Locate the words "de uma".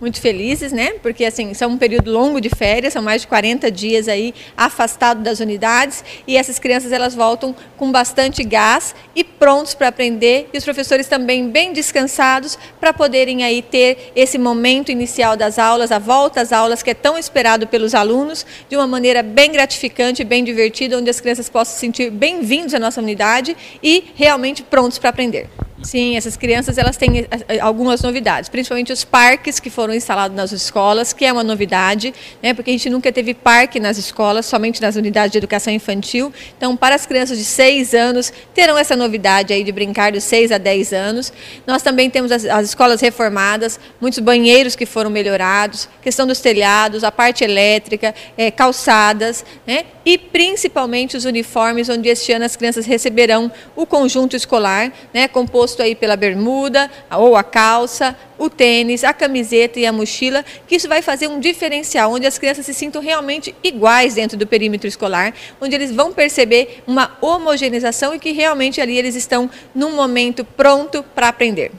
18.68-18.86